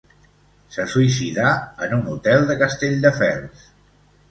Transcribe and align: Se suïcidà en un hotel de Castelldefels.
Se 0.75 0.85
suïcidà 0.93 1.51
en 1.87 1.95
un 1.99 2.09
hotel 2.15 2.49
de 2.53 2.57
Castelldefels. 2.65 3.71